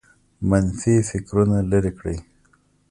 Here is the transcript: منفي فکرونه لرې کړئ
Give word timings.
منفي 0.49 0.95
فکرونه 1.09 1.57
لرې 1.71 1.91
کړئ 1.97 2.17